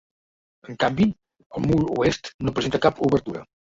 En 0.71 0.77
canvi, 0.83 1.05
el 1.59 1.67
mur 1.67 1.77
oest 1.99 2.31
no 2.47 2.55
presenta 2.57 2.85
cap 2.87 3.05
obertura. 3.11 3.45